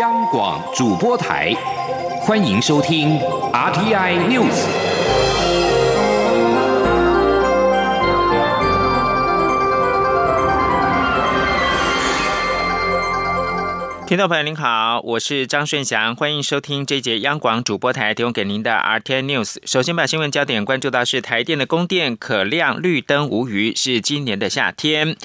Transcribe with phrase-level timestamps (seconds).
[0.00, 1.54] 央广主播台，
[2.22, 3.16] 欢迎收听
[3.52, 4.50] RTI News。
[14.04, 19.58] 听众朋友您好，我是张顺祥，欢迎收听这节央广主播台提供给您的 RTI News。
[19.64, 25.16] 首先把新闻焦点关注到是台电的供电可亮绿灯无虞，是今年的夏天。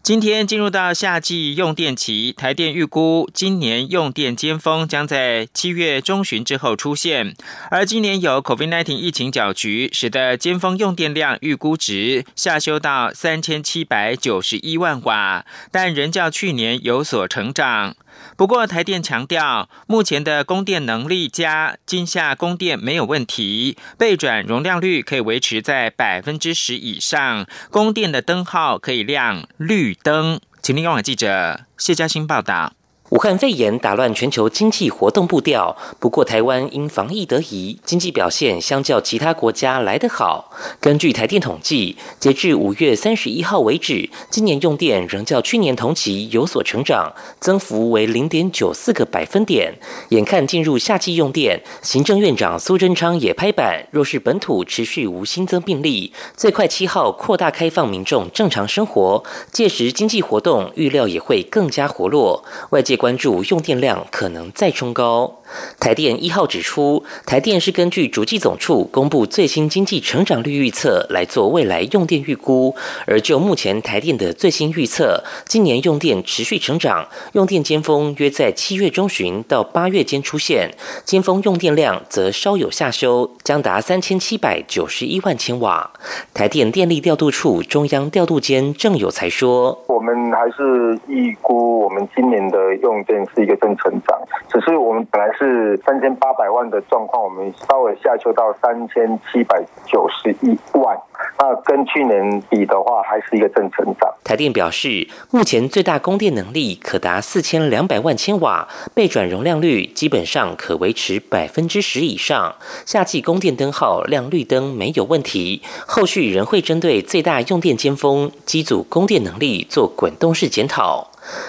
[0.00, 7.34] 今天进入到夏季用电期，台电预估今年用电尖峰将在七月中旬之后出现。
[7.70, 17.94] 而今年有 COVID-19 疫情搅局，使得尖峰用电量预估值下修到三千七百九十一万瓦，但仍较去年有所成长。
[18.38, 30.40] 不过，台电强调，目前的供电能力加今夏供电没有问题，备转容量率可以维持在百分之十以上，供电的灯号可以亮绿灯。
[30.62, 32.77] 请听央广记者谢嘉欣报道。
[33.10, 40.52] 武汉肺炎打乱全球经济活动步调，不过台湾因防疫得宜，经济表现相较其他国家来得好。
[40.78, 47.10] 根据台电统计，截至五月三十一号为止，今年用电仍较去年同期有所成长，
[47.40, 49.72] 增幅为零点九四个百分点。
[50.10, 62.44] 眼看进入夏季用电，行政院长苏贞昌也拍板，若是本土持续无新增病例，最快七号扩大开放民众正常生活，届时经济活动预料也会更加活络。
[62.68, 62.97] 外界。
[62.98, 65.37] 关注用电量可能再冲高。
[65.78, 72.74] 台电一号指出，台电是根据主计总处公布最新经济成长率预测来做未来用电预估。
[73.06, 80.72] 而就目前台电的最新预测，今年用电持续成长，用电尖峰约在七月中旬到八月间出现，
[81.04, 85.92] 尖峰用电量则稍有下修，将达三千七百九十一万千瓦。
[86.34, 94.18] 台电电力调度处中央调度监郑有才说：“我们还是预估我们今年的用。”用电是一个正成长，
[94.50, 100.98] 只是我们本来是三千八百万的状况，我们稍微下修到三千七百九十一万。
[101.38, 104.12] 那跟去年比的话，还是一个正成长。
[104.24, 112.56] 台电表示，目前最大供电能力可达四千两百万千瓦，备转容量率基本上可维持百分之十以上。
[112.84, 121.08] 夏季供电灯号亮绿灯没有问题，后续仍会针对最大用电尖峰机组供电能力做滚动式检讨。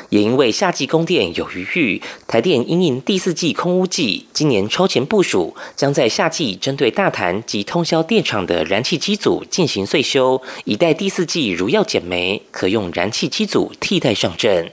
[0.09, 14.71] 也因为夏季供电有余裕，台电因应第四季空污季，今年超前部署，将在夏季针对大潭及通宵电厂的燃气机组进行岁修，以待第四季如要减煤，可用燃气机组替代上阵。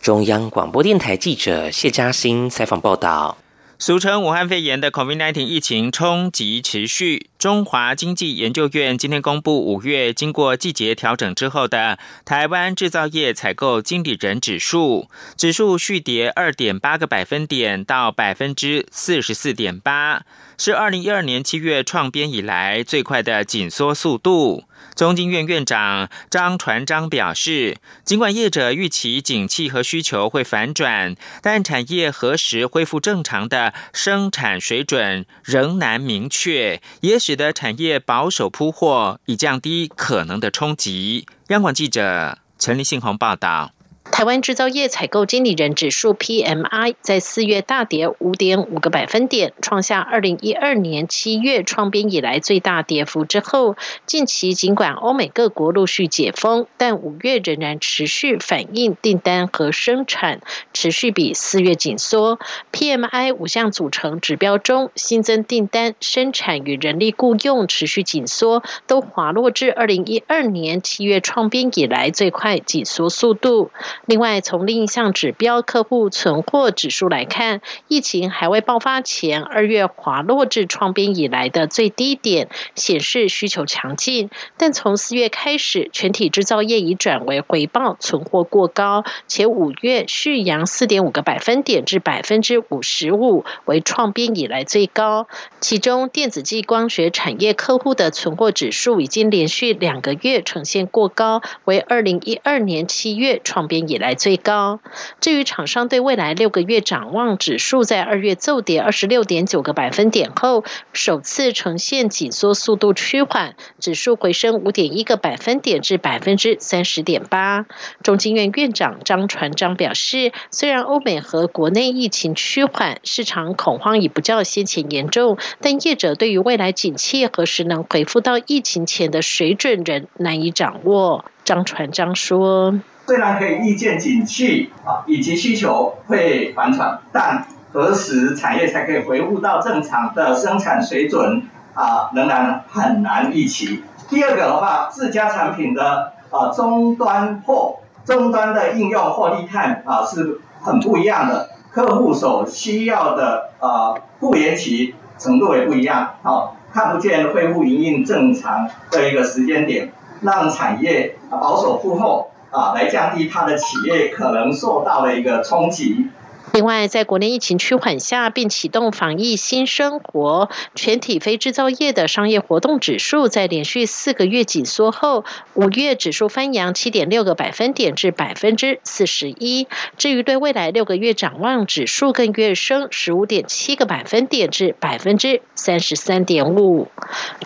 [0.00, 3.36] 中央广播电台记者谢嘉欣采访报道。
[3.80, 7.28] 俗称武汉肺炎的 COVID-19 疫情冲击持续。
[7.38, 20.24] 中华经济研究院今天公布五月经过季节调整之后的台湾制造业采购经理人指数，指数续跌二点八个百分点到百分之四十四点八，
[20.58, 24.64] 是二零一二年七月创编以来最快的紧缩速度。
[24.94, 41.26] 中经院院长张传章表示，尽管业者预期景气和需求会反转，但产业何时恢复正常的生产水准仍难明确，也使得产业保守铺货，以降低可能的冲击。
[41.48, 43.72] 央广记者陈立信宏报道。
[44.10, 53.76] 台湾制造业采购经理人指数 PMI 在四月大跌五点五个百分点，创下二零一二年七月创编以来最大跌幅之后，
[54.06, 60.40] 近期尽管欧美各国陆续解封，但五月仍然持续反映订单和生产
[60.72, 62.40] 持续比四月紧缩。
[62.72, 73.70] PMI 五项组成指标中，新增订单、生产与人力雇用持续紧缩，都滑落至二零一二年七月创编以来最快紧缩速度。
[74.06, 84.30] 另外，从另一项指标客户存货指数来看，疫情还未爆发前，二月滑落至创编以来的最低点，显示需求强劲。
[84.56, 95.26] 但从四月开始，全体制造业已转为回报存货过高，且五月续扬四点五个百分点至百分之五十五，为创编以来最高。
[95.60, 103.98] 其中，电子及光学产业客户的存货指数已经连续两个月呈现过高，为二零一二年七月创编以。
[103.98, 104.78] 来最高。
[105.20, 110.62] 至于厂商对未来六个月展望指数，在二月骤跌二十六点九个百分点后，
[110.92, 117.66] 首次呈现紧缩速度趋缓，指数回升五点一个百分点至百分之三十点八。
[118.04, 131.24] 中经院院长张传章表示，虽然欧美和国内疫情趋缓，市场恐慌已不较先前严重，但业者对于未来景气何时能恢复到疫情前的水准仍难以掌握。
[131.42, 132.78] 张传章说。
[133.08, 143.82] 虽然可以预见景气啊以及需求会反转，但何时产业才可以恢复到正常的生产水准啊，仍然很难预期。
[144.10, 166.08] 第二个的话，自家产品的啊终端货终端的应用获利看啊是很不一样的，客户所需要的啊复原期程度也不一样，啊看不见恢复营运正常的一个时间点，让产业保守复后啊来降低它的企业可能受到的一个冲击。
[166.54, 179.68] 另外，在国内疫情趋缓下，并启动防疫新生活，全体非制造业的商业活动指数在连续四个月紧缩后，五月指数翻扬七点六个百分点至百分之四十一。
[179.98, 186.88] 至于对未来六个月展望，指数更跃升十五点七个百分点至百分之三十三点五。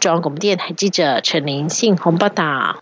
[0.00, 2.81] 中央广播电台记者陈林信鸿报道。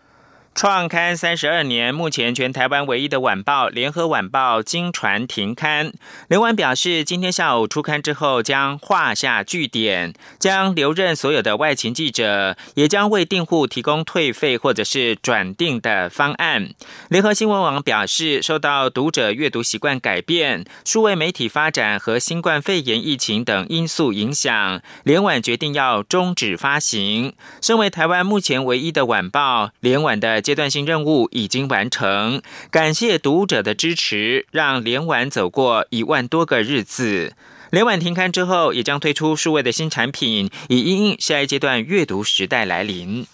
[0.60, 5.90] 创刊三十二年，目前全台湾唯一的晚报《联合晚报》经传停刊。
[6.28, 16.68] 联晚表示，今天下午出刊之后将画下句点，将留任所有的外勤记者，也将为订户提供退费或者是转订的方案。
[17.08, 27.32] 联合新闻网表示，受到读者阅读习惯改变、数位媒体发展和新冠肺炎疫情等因素影响，联晚决定要终止发行。
[27.62, 30.42] 身为台湾目前唯一的晚报，联晚的。
[30.50, 32.42] 阶段性任务已经完成，
[32.72, 37.34] 感谢读者的支持，让连晚走过一万多个日子。
[37.70, 43.28] 连晚停刊之后，也将推出数位的新产品，以应下一阶段阅读时代来临。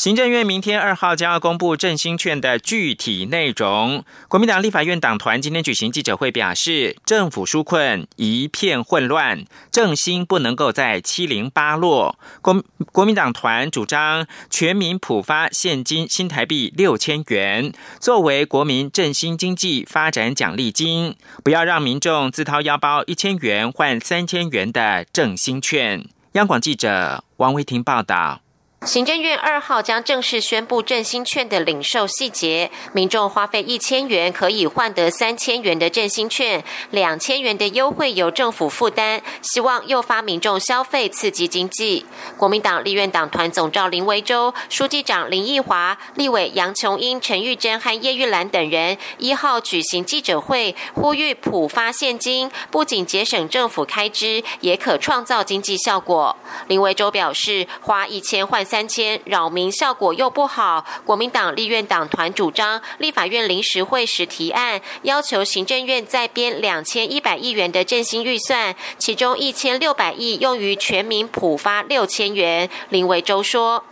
[0.00, 4.02] 行政院明天二号将要公布振兴券的具体内容。
[4.28, 12.18] 国民党立法院党团今天举行记者会，表示政府纾困一片混乱，振兴不能够在七零八落。
[12.40, 17.70] 国国民党团主张全民普发现金新台币六千元，
[18.00, 21.14] 作为国民振兴经济发展奖励金，
[21.44, 26.06] 不要让民众自掏腰包一千元换三千元的振兴券。
[26.32, 28.40] 央广记者王维婷报道。
[28.86, 42.06] 行政院二号将正式宣布振兴券的领售细节，民众花费一千元可以换得三千元的振兴券，两千元的优惠由政府负担，希望诱发民众消费，刺激经济。
[42.38, 56.34] 国民党立院党团总召林维洲、书记长林奕华、立委杨琼英、陈玉珍和叶玉兰等人一号举行记者会，呼吁普发现金，不仅节省政府开支，也可创造经济效果。
[56.66, 58.64] 林维洲表示，花一千换。
[58.70, 72.70] 三千扰民效果又不好，国民党立院党团主张立法院临时会时提案，要求行政院再编两千一百亿元的振兴预算，其中一千六百亿用于全民普发六千元。
[72.90, 73.82] 林维洲说：“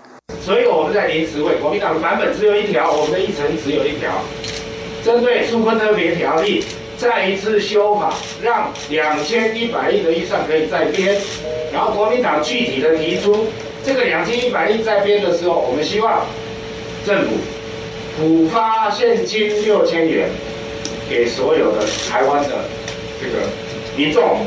[0.47, 4.23] 所以我们在临时会，国民党的版本只有一条，我们的议程只有一条，
[5.05, 6.65] 针对纾困特别条例
[6.97, 11.21] 再一次修法，让两千一百亿的预算可以再编，
[11.73, 13.45] 然后国民党具体的提出。”
[13.88, 16.26] 这个两千一百亿在编的时候，我们希望
[17.06, 17.31] 政府
[18.19, 20.29] 补发现金六千元
[21.08, 22.50] 给所有的台湾的
[23.19, 23.46] 这个
[23.96, 24.40] 民众。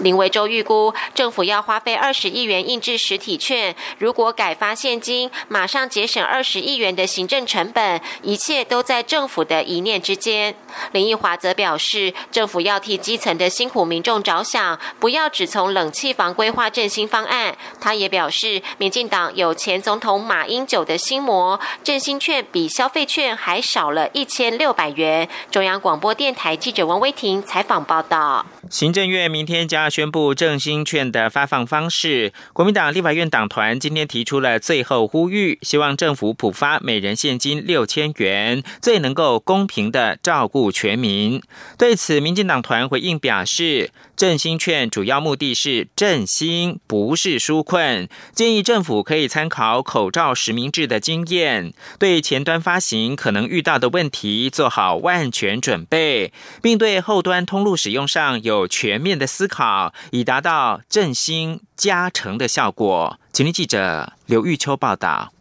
[0.00, 10.56] 林维洲预估，政府要花费二十亿元印制实体券，如果改发现金，马上节省二十亿元的行政成本，一切都在政府的一念之间。
[10.90, 17.56] 林奕华则表示，政府要替基层的辛苦民众着想，不要只从冷气房规划振兴方案。
[17.80, 25.28] 他也表示，民进党有前总统马英九的心魔，振兴券比消费券还少了一千六百元。
[25.52, 28.44] 中央广播电台记者王威婷采访报道。
[28.68, 29.83] 行政院明天将。
[29.88, 41.42] 宣布正兴券的发放方式，国民党立法院党团今天提出了最后呼吁，希望政府普发每人现金六千元，最能够公平的照顾全民。
[41.78, 43.90] 对此，民进党团回应表示。
[44.16, 48.08] 振兴券主要目的是振兴，不是纾困。
[48.32, 63.18] 建议政府可以参考口罩实名制的经验，对前端发行可能遇到的问题做好万全准备，并对后端通路使用上有全面的思考，以达到振兴加成的效果。
[63.32, 65.33] 请听记者刘玉秋报道。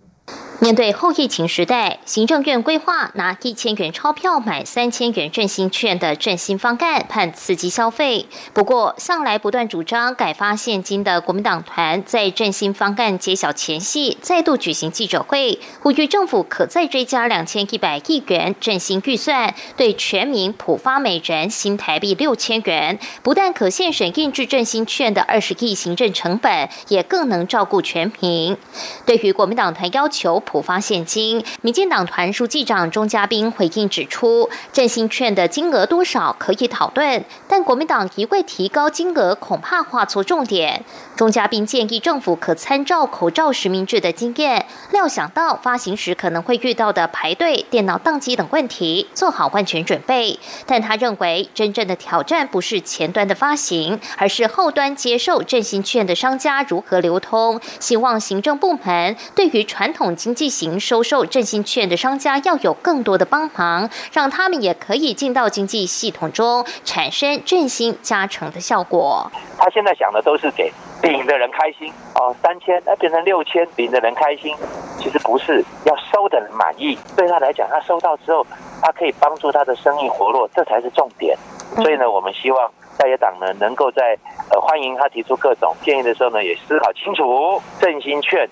[0.63, 8.27] 面对后疫情时代，行政院规划拿一千元钞票买三千元振兴券的振兴方案，盼刺激消费。
[8.53, 28.55] 不过，向来不断主张改发现金的国民党团，在振兴方案揭晓前夕，再度举行记者会，呼吁政府可再追加两千一百亿元振兴预算，对全民普发每人新台币六千元，不但可现省印制振兴券的二十亿行政成本，也更能照顾全民。
[29.05, 30.41] 对于国民党团要求。
[30.53, 31.43] 补发现金。
[31.63, 40.86] 民进党团书记长钟嘉宾回应指出，振兴券的金额多少可以讨论，但国民党一味提高金额，恐怕画错重点。
[41.15, 50.39] 钟嘉宾建议政府可参照口罩实名制的经验，料想到发行时可能会遇到的排队、电脑宕机等问题，做好万全准备。
[50.67, 57.60] 但他认为，真正的挑战不是前端的发行，而是后端接受振兴券的商家如何流通。
[57.79, 69.32] 希望行政部门对于传统经济型收受振兴券的商家要有更多的帮忙，让他们也可以进到经济系统中，产生振兴加成的效果。
[69.58, 70.72] 他现在想的都是给。
[71.04, 74.56] 领的人开心哦，三千那变成六千，领的人开心，
[74.98, 76.98] 其实不是要收的人满意。
[77.14, 78.48] 对他来讲，他收到之后，
[78.82, 81.38] 他可以帮助他的生意活络，这才是重点。
[81.76, 84.18] 所以呢，我们希望在野党呢，能够在
[84.50, 88.50] 呃欢迎他提出各种建议的时候呢，也思考清楚，振兴券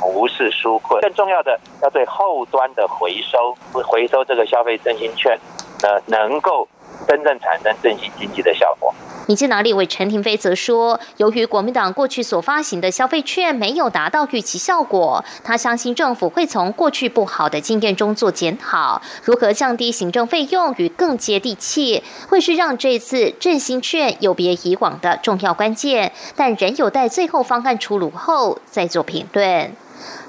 [0.00, 5.38] 不是纾困，更重要的要对后端的回收，回收这个消费振兴券，
[5.82, 6.66] 呃，能够
[7.06, 8.92] 真正产生振兴经济的效果。
[9.26, 26.12] 民进党立委陈廷飞则说，由于国民党过去所发行的消费券没有达到预期效果，他相信政府会从过去不好的经验中做检讨，如何降低行政费用与更接地气，会是让这次振兴券有别以往的重要关键。
[26.34, 29.72] 但仍有待最后方案出炉后再做评论。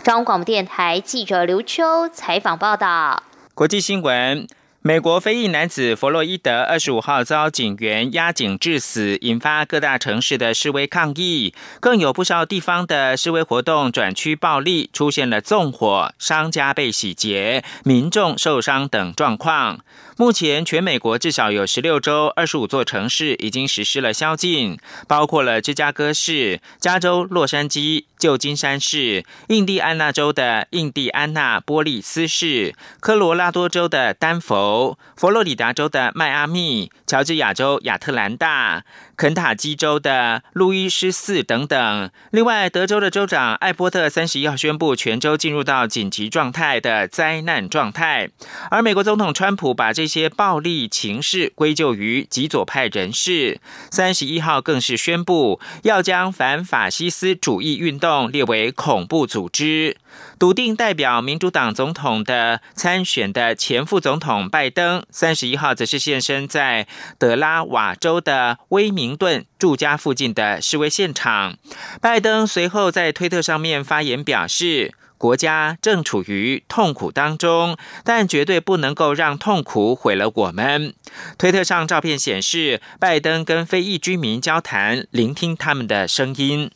[0.03, 3.23] 中央广播电台记者刘秋采访报道。
[3.53, 4.47] 国际新闻。
[4.83, 19.81] 美国非裔男子弗洛伊德二十五号遭警员压颈致死，引发各大城市的示威抗议，更有不少地方的示威活动转趋暴力，出现了纵火、商家被洗劫、民众受伤等状况。
[20.21, 38.83] 目前，全美国至少有十六州、二十五座城市已经实施了宵禁，包括了芝加哥市、加州洛杉矶、旧金山市、印第安纳州的印第安纳波利斯市、科罗拉多州的丹佛、佛罗里达州的迈阿密、乔治亚州亚特兰大。
[39.21, 42.09] 肯塔基州的路易斯四等等。
[42.31, 48.31] 另外，德州的州长艾波特三十一号宣布，全州进入到紧急状态的灾难状态。
[48.71, 53.59] 而美国总统川普把这些暴力情势归咎于极左派人士，
[53.91, 59.97] 三十一号更是宣布要将反法西斯主义运动列为恐怖组织。
[60.39, 66.87] 笃定代表民主党总统的参选的前副总统拜登，三十一号则是现身在
[67.17, 71.57] 德拉瓦州的威明顿住家附近的示威现场。
[72.01, 80.95] 拜登随后在推特上面发言表示，国家正处于痛苦当中，但绝对不能够让痛苦毁了我们。
[81.37, 86.71] 推特上照片显示，拜登跟非裔居民交谈，聆听他们的声音。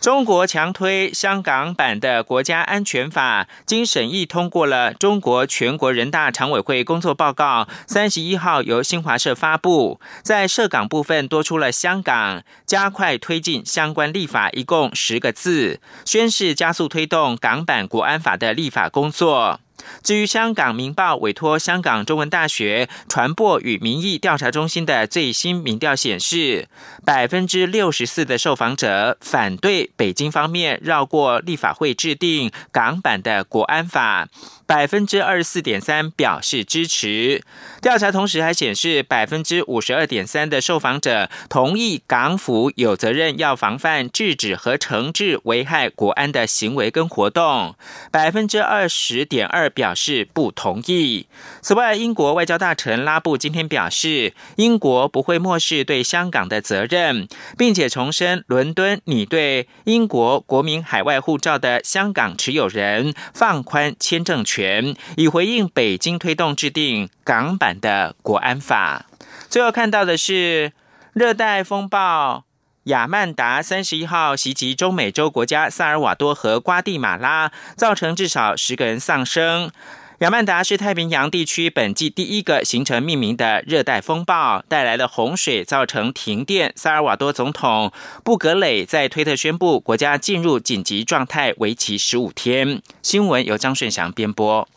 [0.00, 7.66] 中国强推香港版的国家安全法，经审议通过了中国全国人大常委会工作报告。
[7.88, 19.58] 三十一号由新华社发布，在涉港部分多出了香港加快推进相关立法，一共十个字，宣示加速推动港版国安法的立法工作。
[20.02, 26.68] 至于香港《明报》委托香港中文大学传播与民意调查中心的最新民调显示，
[27.04, 34.28] 百分之六十四的受访者反对北京方面绕过立法会制定港版的国安法。
[34.68, 37.42] 百分之二十四点三表示支持。
[37.80, 47.76] 调查同时还显示，百分之五十二点三的受访者同意港府有责任要防范、制止和惩治危害国安的行为跟活动。
[48.12, 51.26] 百分之二十点二表示不同意。
[51.62, 64.57] 此外，英国外交大臣拉布今天表示，英国不会漠视对香港的责任，并且重申伦敦拟对英国国民海外护照的香港持有人放宽签证权。
[64.58, 69.06] 权以回应北京推动制定港版的国安法。
[69.48, 70.72] 最后看到的是
[71.12, 72.44] 热带风暴
[72.84, 79.70] 亚曼达三十一号袭击中美洲国家萨尔瓦多和瓜地马拉，造成至少十个人丧生。
[80.18, 86.72] 亚曼达是太平洋地区本季第一个形成命名的热带风暴，带来了洪水，造成停电。
[86.74, 87.92] 萨尔瓦多总统
[88.24, 92.82] 布格雷在推特宣布，国家进入紧急状态，为期十五天。
[93.00, 94.68] 新闻由张顺祥编播。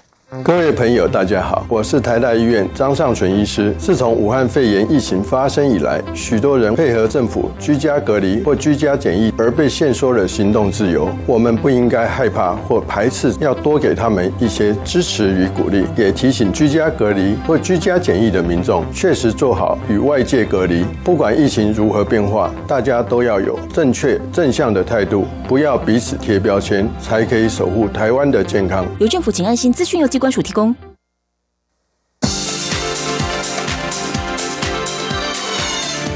[0.46, 3.76] 各位朋友，大家好，我是台大医院张尚存医师。
[3.78, 11.10] 自从武汉肺炎疫情发生以来，许多人配合政府居家隔离或居家检疫，而被限缩了行动自由。
[11.28, 15.86] 我们不应该害怕或排斥，要多给他们一些支持与鼓励。
[15.98, 20.86] 也提醒居家隔离或居家检疫的民众，确实做好与外界隔离。
[21.04, 28.86] 不管疫情如何变化，大家都要有正确正向的态度，不要彼此贴标签，才可以守护台湾的健康。
[29.00, 30.76] 由政府请安心资讯有机关署提供。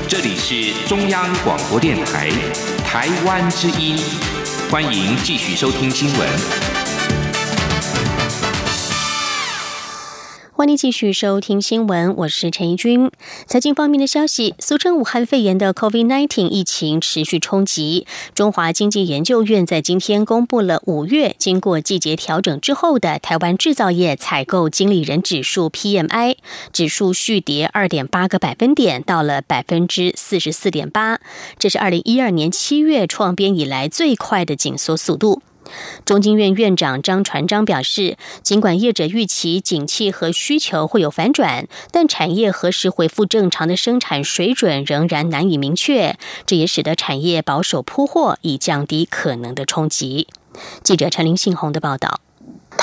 [0.08, 2.30] 这里是中央广播电台
[2.86, 3.98] 台湾之音，
[4.70, 6.75] 欢迎继续收听新闻。
[10.58, 13.12] 欢迎继续收听新闻，我是陈怡君。
[13.46, 18.08] 财经方面的消息，俗称武汉肺炎的 COVID-19 疫情持续冲击。
[18.34, 26.38] 中华经济研究院在今天公布了五月经过季节调整之后的台湾制造业采购经理人指数 PMI
[26.72, 31.20] 指数续跌二点八个百分点，到了百分之四十四点八，
[31.60, 35.42] 这是二零一二年七月创编以来最快的紧缩速度。
[36.06, 46.18] 中经院院长张传章表示，尽管业者预期景气和需求会有反转，但产业何时恢复正常的生产水准仍然难以明确。
[46.46, 50.28] 这也使得产业保守铺货，以降低可能的冲击。
[50.84, 52.22] 记者陈林信宏的报道。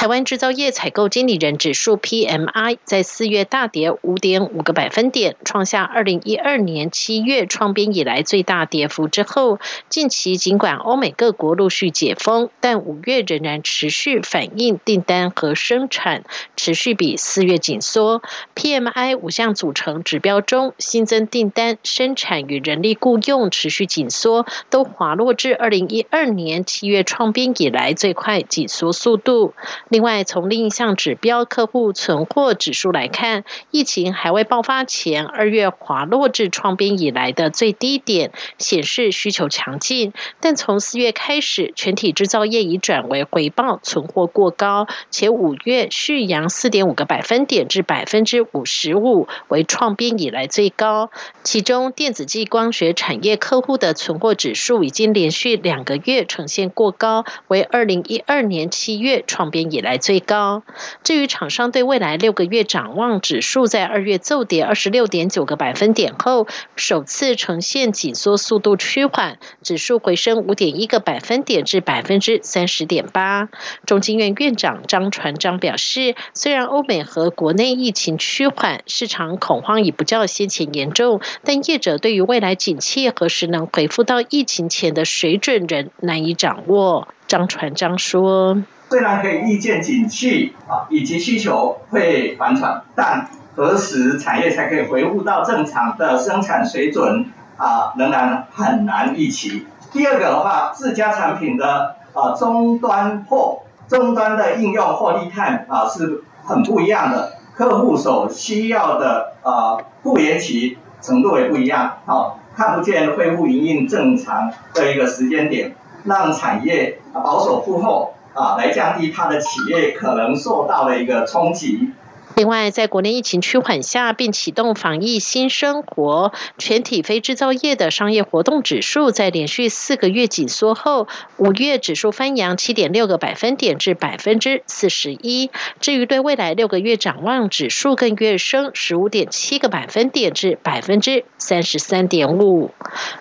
[0.02, 16.25] 台湾制造业采购经理人指数 PMI 在四月大跌五点五个百分点，创下二零一二年七月创编以来最大跌幅之后，近期尽管欧美各国陆续解封，但五月仍然持续反映订单和生产
[16.56, 18.23] 持续比四月紧缩。
[18.56, 29.54] PMI 五项组成指标中，新增订单、生产与人力雇用持续紧缩，都滑落至二零一二年七月创编以来最快紧缩速度。
[29.92, 40.14] 另外，从另一项指标客户存货指数来看，疫情还未爆发前，二月滑落至创编以来的最低点，显示需求强劲。
[40.40, 51.11] 但从四月开始，全体制造业已转为回报存货过高，且五月续扬四点五个百分点至百分之五十五，为创编以来最高。
[51.42, 60.62] 其中，电子及光学产业客户的存货指数已经连续两个月呈现过高，为二零一二年七月创编以来最高。
[61.05, 66.47] 至于厂商对未来六个月展望指数，在二月骤跌二十六点九个百分点后，
[66.77, 73.49] 首次呈现紧缩速度趋缓，指数回升五点一个百分点至百分之三十点八。
[73.85, 87.09] 中经院院长张传章表示，虽然欧美和国内疫情趋缓，市场恐慌已不较先前严重，但业者对于未来景气何时能恢复到疫情前的水准仍难以掌握。
[87.27, 88.62] 张传章说。
[88.92, 93.26] 虽然可以预见景气啊以及需求会反转，但
[93.57, 97.24] 何时产业才可以恢复到正常的生产水准
[97.57, 99.66] 啊，仍然很难预期。
[99.94, 115.74] 第二个的话，自家产品的啊终端货、终端的应用获利看啊是很不一样的，客户所需要的啊复原期程度也不一样，好看不见恢复营运正常的一个时间点，
[116.05, 118.12] 让产业保守复后。
[118.35, 121.90] 啊，来降低它的企业可能受到的一个冲击。
[122.35, 135.51] 另外，在国内疫情趋缓下，并启动防疫新生活，全体非制造业的商业活动指数在连续四个月紧缩后，五月指数翻扬七点六个百分点至百分之四十一。
[135.81, 142.71] 至于对未来六个月展望指数，更跃升十五点七个百分点至百分之三十三点五。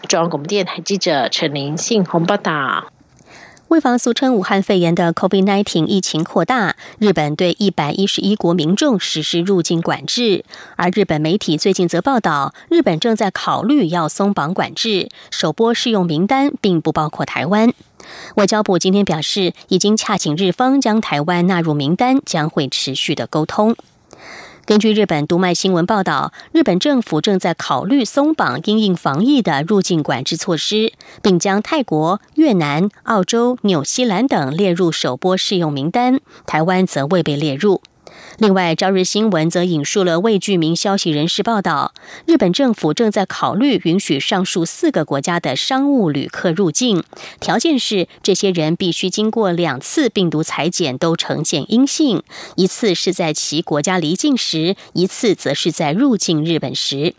[0.07, 2.85] 中央广播电台记者陈林信鸿报道。
[3.71, 10.43] 为防俗称武汉肺炎的 COVID-19 疫情扩大，日本对一百一十一国民众实施入境管制。
[10.75, 17.71] 而日本媒体最近则报道，日本正在考虑要松绑管制，首波适用名单并不包括台湾。
[18.35, 23.77] 外交部今天表示，已经洽请日方将台湾纳入名单，将会持续的沟通。
[24.71, 37.81] 根据日本读卖新闻报道，日本政府正在考虑松绑因应防疫的入境管制措施，并将泰国、越南、澳洲、纽西兰等列入首波适用名单，台湾则未被列入。
[38.41, 41.93] 另外，朝日新闻则引述了未具名消息人士报道，
[42.25, 47.03] 日本政府正在考虑允许上述四个国家的商务旅客入境，
[47.39, 52.23] 条件是这些人必须经过两次病毒裁剪都呈现阴性，
[52.55, 57.13] 一次是在其国家离境时，一次则是在入境日本时。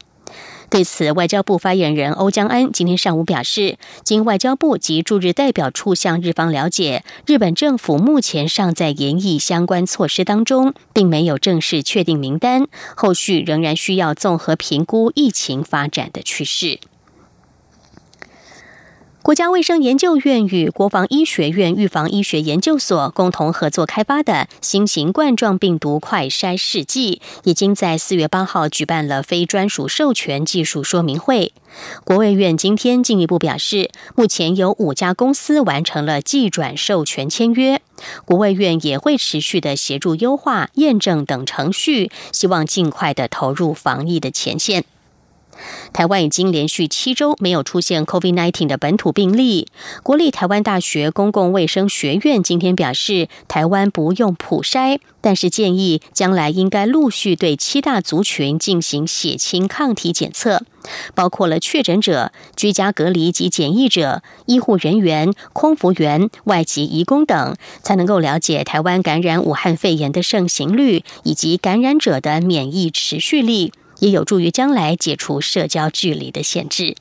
[0.73, 16.79] 对此，外交部发言人欧江安今天上午表示，经外交部及驻日代表处向日方了解，日本政府目前尚在研议相关措施当中，并没有正式确定名单，后续仍然需要综合评估疫情发展的趋势。
[19.23, 31.53] 国家卫生研究院与国防医学院预防医学研究所共同合作开发的新型冠状病毒快筛试剂，已经在四月八号举办了非专属授权技术说明会。
[32.03, 37.81] 国卫院今天进一步表示，目前有五家公司完成了技转授权签约，
[38.25, 44.85] 国卫院也会持续的协助优化验证等程序，希望尽快的投入防疫的前线。
[45.93, 49.69] 台湾已经连续七周没有出现 COVID-19 的本土病例。
[50.03, 60.63] 国立台湾大学公共卫生学院今天表示，台湾不用普筛，但是建议将来应该陆续对七大族群进行血清抗体检测，
[61.15, 73.73] 包括了确诊者、居家隔离及检疫者、医护人员、空服员、外籍移工等，才能够了解台湾感染武汉肺炎的盛行率以及感染者的免疫持续力。
[74.03, 76.97] 也有助于将来解除社交距离的限制。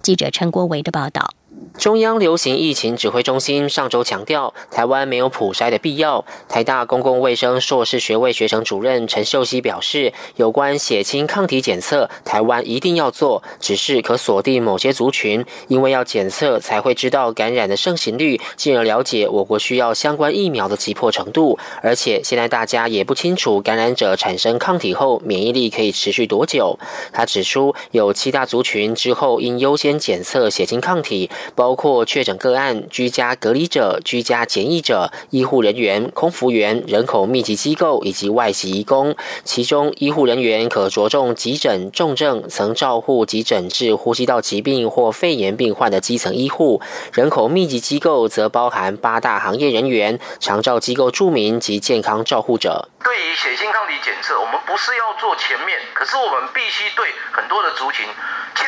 [0.00, 1.34] 记者陈国维的报道。
[1.78, 6.24] 中央流行疫情指挥中心上周强调，台湾没有普筛的必要。
[6.48, 21.58] 台大公共卫生硕士学位学程主任陈秀熙表示，有关血清抗体检测，台湾一定要做，只是可锁定某些族群，因为要检测才会知道感染的盛行率，进而了解我国需要相关疫苗的急迫程度。
[21.82, 26.78] 而且现在大家也不清楚感染者产生抗体后免疫力可以持续多久。
[27.12, 31.30] 他指出，有七大族群之后应优先检测血清抗体。
[31.54, 39.14] 包括确诊个案、居家隔离者、居家检疫者、医护人员、空服员、人口密集机构以及外籍移工。
[39.44, 46.80] 其中，医护人员可着重急诊、重症、曾照护及诊治呼吸道疾病或肺炎病患的基层医护；
[47.12, 52.88] 人口密集机构则包含八大行业人员、长照机构住民及健康照护者。
[53.04, 58.04] 对于血清抗体检测，我们不是要做前面，可是我们必须对很多的族群。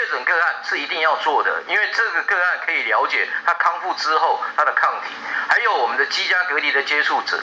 [0.08, 5.12] 确诊个案是一定要做的，因为这个个案可以了解他康复之后他的抗体，
[5.48, 7.38] 还有我们的居家隔离的接触者，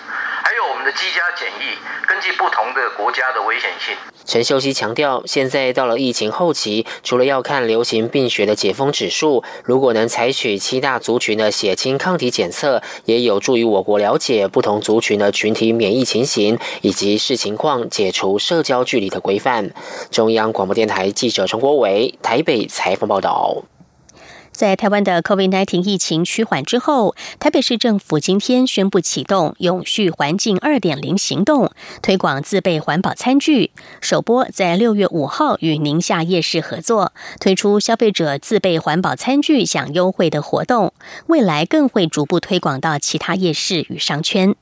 [0.86, 1.76] 的居家检疫，
[2.08, 3.96] 根据不同的国家的危险性。
[4.24, 19.72] 陈秀熙强调，现在到了疫情后期，除了要看流行病学的解封指数，如果能采取七大族群的血清抗体检测，也有助于我国了解不同族群的群体免疫情形以及视情况解除社交距离的规范。
[20.12, 22.46] 中央广播电台记者陈国伟台。
[22.46, 23.64] 北采访报道，
[24.56, 33.72] 在台湾的 COVID-19 疫情趋缓之后，台北市政府今天宣布启动永续环境二点零行动，推广自备环保餐具。
[34.00, 40.94] 首播在六月五号与宁夏夜市合作，推出消费者自备环保餐具享优惠的活动。
[41.28, 44.56] 未来更会逐步推广到其他夜市与商圈。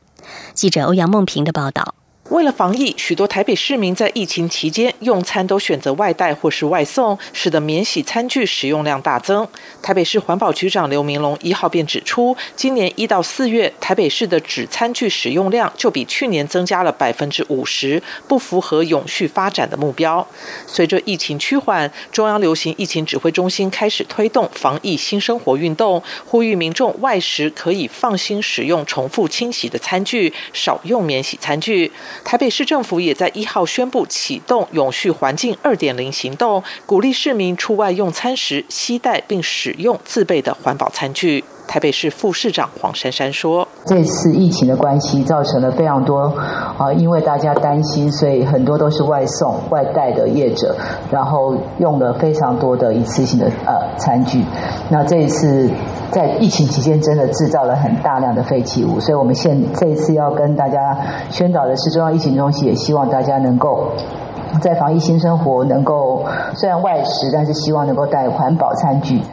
[0.54, 1.96] 记者欧阳梦平的报道。
[2.34, 9.48] 为了防疫，许多台北市民在疫情期间用餐都选择外带或是外送，使得免洗餐具使用量大增。
[9.84, 20.28] 台北市环保局长刘明龙一号便指出，今年一到四月，台北市的纸餐具使用量就比去年增加了百分之五十，不符合永续发展的目标。
[20.66, 31.92] 随着疫情趋缓，中央流行疫情指挥中心开始推动防疫新生活运动，呼吁民众外食可以放心使用重复清洗的餐具，少用免洗餐具。
[32.24, 41.44] 台北市政府也在一号宣布启动永续环境二点零行动，鼓励市民出外用餐时携带并使用自备的环保餐具。
[41.74, 46.32] 台北市副市长黄珊珊说：“这次疫情的关系，造成了非常多
[46.78, 50.76] 啊，因为大家担心，所以很多都是外送、外带的业者，
[51.10, 54.46] 然后用了非常多的一次性的呃餐具。
[54.92, 55.68] 那这一次。”
[56.14, 60.96] 在疫情期间，真的制造了很大量的废弃物，所以我们现这一次要跟大家
[61.32, 63.90] 宣导的是，中央疫情中心也希望大家能够
[64.62, 69.24] 在防疫新生活，能够虽然外食，但是希望能够带环保餐具。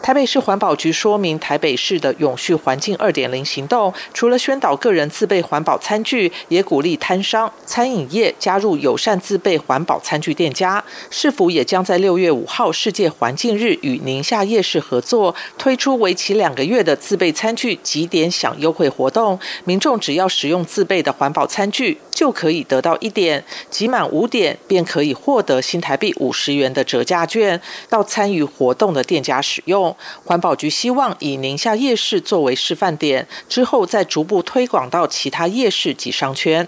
[0.00, 10.82] 台北市环保局说明，台北市的永续环境二点零行动，除了宣导个人自备环保餐具，也鼓励摊商、餐饮业加入友善自备环保餐具店家。
[11.10, 19.38] 市府也将在六月五号世界环境日与宁夏夜市合作，推出为期两个月的自备餐具几点享优惠活动。
[19.64, 29.94] 民众只要使用自备的环保餐具，就可以得到一点，集满五点便可以获得新台币五十元的折价券，到参与活动的店家使用。
[30.24, 36.66] 环保局希望以宁夏夜市作为示范点，之后再逐步推广到其他夜市及商圈。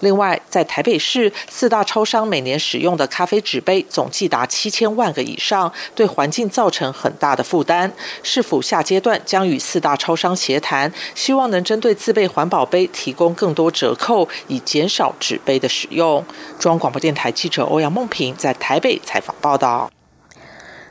[0.00, 7.92] 另外，在台北市四大超商每年使用的咖啡纸杯总计达七千万个以上，对环境造成很大的负担。
[8.22, 16.24] 市府下阶段将与四大超商协谈，希望能针对自备环保杯提供更多折扣，以减少纸杯的使用。
[16.58, 19.90] 中央广播电台记者欧阳梦平在台北采访报道。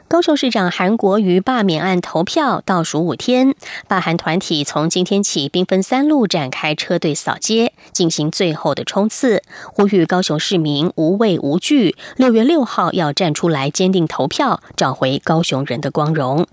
[0.10, 3.54] 高雄市长韩国瑜罢免案投票倒数五天，
[3.89, 16.48] 罢韩团体从今天起兵分三路展开车队扫街，进行最后的冲刺，呼吁高雄市民无畏无惧，六月六号要站出来坚定投票，找回高雄人的光荣。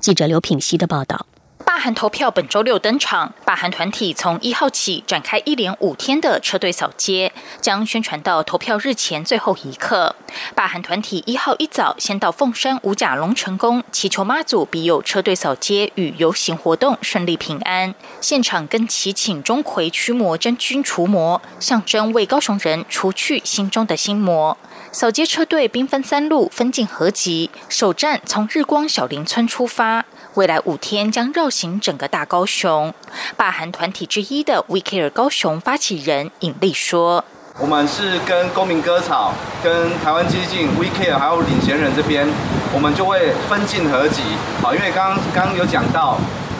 [0.00, 1.26] 记者刘品熙的报道。
[1.66, 10.14] 罢韩投票本周六登场，罢韩团体从一号起展开一连五天的车队扫街，将宣传到投票日前最后一刻。
[10.54, 24.56] 罢韩团体一号一早先到凤山五甲龙城宫祈求妈祖庇佑车队扫街与游行活动顺利平安，现场跟祈请钟馗驱魔真君除魔，象征为高雄人除去心中的心魔。
[24.92, 30.04] 扫街车队兵分三路，分进合集，首站从日光小林村出发。
[30.36, 32.92] 未来五天将绕行整个大高雄。
[33.38, 37.24] 罢韩团体之一的 We Care 高雄发起人尹丽说
[37.58, 39.32] ：“我们是跟公民割草、
[39.64, 42.28] 跟台湾激进、We Care 还有领衔人这边，
[42.74, 44.20] 我们就会分进合集。
[44.60, 46.18] 好，因为刚刚刚有讲到，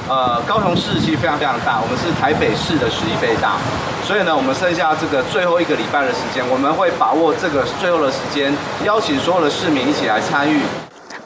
[0.09, 3.59] 呃，高雄市其实非常非常大，我们是台北市的十一倍大，
[4.07, 10.63] 所以呢，我们剩下这个最后一个礼拜的时间，我们会把握这个最后的时间，邀请所有的市民一起来参与。”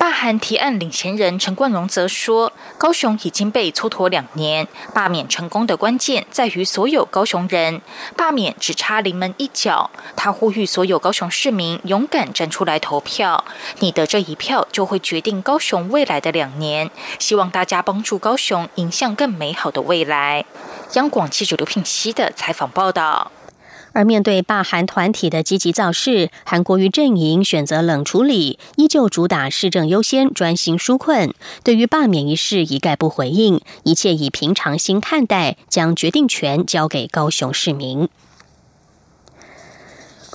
[0.01, 7.83] 罢韩提案领衔人陈冠荣则说：“高雄已经被蹉跎两年，罢免成功的关键在于所有高雄人，
[8.17, 9.91] 罢免只差临门一脚。
[10.17, 13.45] 他呼吁所有高雄市民勇敢站出来投票，
[13.81, 16.91] 你的这一票就会决定高雄未来的两年。
[17.19, 20.47] 希望大家帮助高雄迎向更美好的未来。”
[20.95, 23.31] 央广记者刘品熙的采访报道。
[23.93, 31.33] 而面对罢韩团体的积极造势，韩国瑜阵营选择冷处理，依旧主打市政优先、专心纾困。
[31.65, 38.09] 对于罢免一事一概不回应，一切以平常心看待，将决定权交给高雄市民。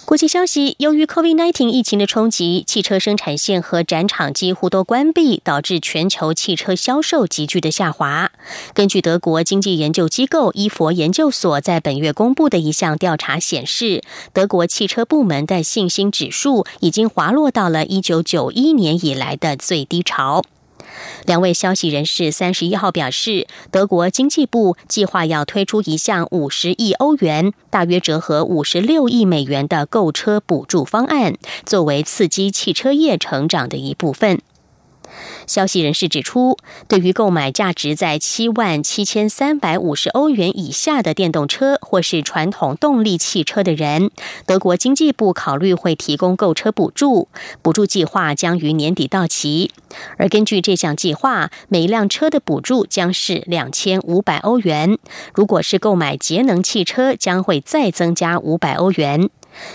[0.06, 8.32] 国际消息：由于 COVID-19 疫情的冲击，汽车生产线和展场几乎都关闭，导致全球汽车销售急剧的下滑。
[8.76, 20.44] 根据德国经济研究机构伊佛研究所在本月公布的一项调查显示，德国汽车部门的信心指数已经滑落到了一九九一年以来的最低潮。
[21.25, 34.39] 两位消息人士三十一号表示，德国经济部计划要推出一项五十亿欧元（大约折合五十六亿美元）的购车补助方案，作为刺激汽车业成长的一部分。
[35.47, 44.12] 消息人士指出，对于购买价值在七万七千三百五十欧元以下的电动车或是传统动力汽车的人，
[44.45, 47.28] 德国经济部考虑会提供购车补助。
[47.62, 49.71] 补助计划将于年底到期，
[50.17, 54.97] 而根据这项计划，每一辆车的补助将是两千五百欧元。
[55.34, 59.30] 如果是购买节能汽车，将会再增加五百欧元。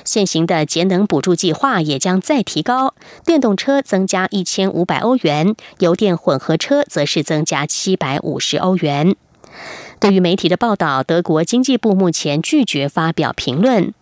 [0.05, 9.15] 现行的节能补助计划也将再提高，电动车增加一千五百欧元，油电混合车则是增加七百五十欧元。
[9.99, 13.93] 对于媒体的报道，德国经济部目前拒绝发表评论。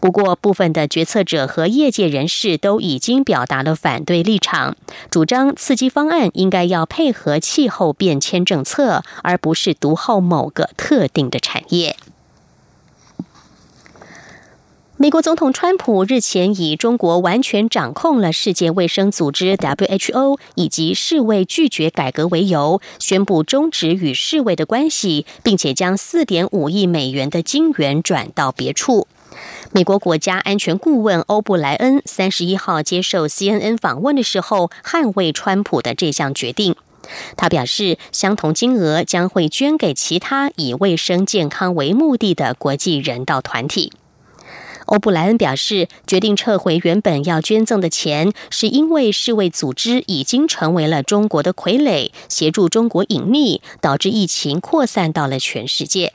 [0.00, 4.76] 不过，部分的决策者和业界人士都已经表达了反对立场，
[5.10, 11.96] 主张刺激方案应该要配合气候变迁政策，而不是独后某个特定的产业。
[15.02, 29.08] 美国总统川普日前以中国完全掌控了世界卫生组织 （WHO） 以及世卫拒绝改革为由，宣布终止与世卫的关系，并且将四点五亿美元的金元转到别处。
[29.72, 36.76] 美国国家安全顾问欧布莱恩三十一号接受 CNN 访问的时候，捍卫川普的这项决定。
[37.36, 43.92] 他表示，相同金额将会捐给其他以卫生健康为目的的国际人道团体。
[44.92, 56.12] 欧布莱恩表示，决定撤回原本要捐赠的钱，是因为世卫组织已经成为了中国的傀儡，协助中国隐匿，导致疫情扩散到了全世界。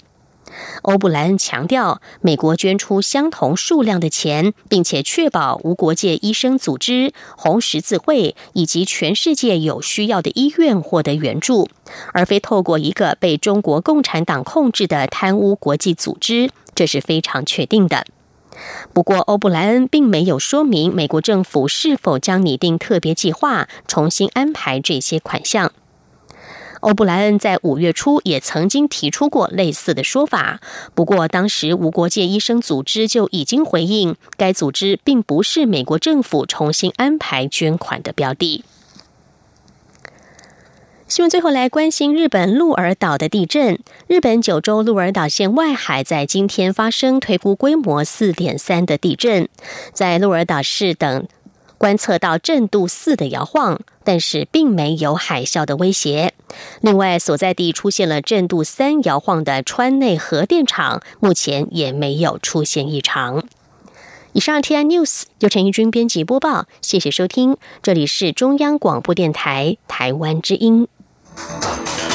[0.84, 11.68] 欧布莱恩强调，美国捐出相同数量的钱，并且确保无国界医生组织、红十字会以及全世界有需要的医院获得援助，
[12.14, 18.06] 而非透过一个被中国共产党控制的贪污国际组织，这是非常确定的。
[18.98, 25.72] 不过，欧布莱恩并没有说明美国政府是否将拟定特别计划，重新安排这些款项。
[26.80, 30.62] 欧布莱恩在五月初也曾经提出过类似的说法，
[30.96, 38.64] 不过当时无国界医生组织就已经回应，该组织并不是美国政府重新安排捐款的标的。
[41.10, 43.80] 新闻最后来关心日本鹿儿岛的地震。
[44.08, 49.48] 日本九州鹿儿岛县外海在今天发生推估规模四点三的地震，
[49.94, 51.26] 在鹿儿岛市等
[51.78, 56.34] 观测到震度四的摇晃，但是并没有海啸的威胁。
[56.82, 63.46] 另外，所在地出现了震度三摇晃的川内核电厂，目前也没有出现异常。
[64.34, 70.90] 以上 T I News 由陈义军编辑播报，谢谢收听，这里是中央广播电台台湾之音。
[71.38, 72.07] Música